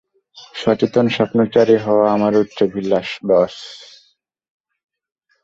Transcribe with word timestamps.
সচেতন 0.55 1.05
স্বপ্নচারী 1.07 1.75
হওয়া 1.77 2.05
আমার 2.13 2.33
উচ্চাভিলাষ, 2.35 3.07
বস্। 3.27 3.57